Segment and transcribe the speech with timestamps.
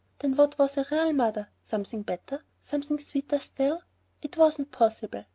[0.17, 1.49] Then what was a real mother?
[1.61, 3.83] Something better, something sweeter still?
[4.23, 5.25] It wasn't possible!